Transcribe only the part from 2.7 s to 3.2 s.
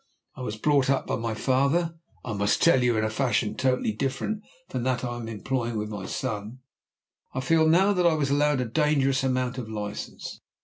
you, in a